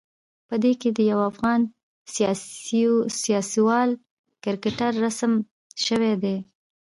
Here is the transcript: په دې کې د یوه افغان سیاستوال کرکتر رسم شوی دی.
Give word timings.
په 0.47 0.55
دې 0.63 0.73
کې 0.81 0.89
د 0.97 0.99
یوه 1.11 1.23
افغان 1.31 1.61
سیاستوال 3.19 3.89
کرکتر 4.43 4.91
رسم 5.03 5.31
شوی 5.85 6.13
دی. 6.23 6.37